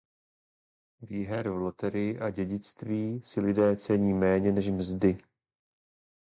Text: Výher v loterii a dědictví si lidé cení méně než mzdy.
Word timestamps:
Výher 1.01 1.49
v 1.49 1.57
loterii 1.57 2.19
a 2.19 2.29
dědictví 2.29 3.21
si 3.23 3.41
lidé 3.41 3.75
cení 3.75 4.13
méně 4.13 4.51
než 4.51 4.69
mzdy. 4.69 5.17